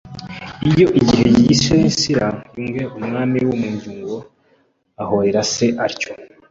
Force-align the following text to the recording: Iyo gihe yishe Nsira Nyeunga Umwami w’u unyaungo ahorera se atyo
Iyo 0.69 0.87
gihe 1.07 1.25
yishe 1.39 1.73
Nsira 1.85 2.27
Nyeunga 2.57 2.85
Umwami 2.99 3.37
w’u 3.47 3.51
unyaungo 3.55 4.15
ahorera 5.01 5.41
se 5.53 5.65
atyo 5.85 6.09